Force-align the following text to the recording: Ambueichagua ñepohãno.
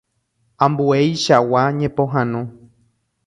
Ambueichagua 0.65 1.63
ñepohãno. 1.79 2.41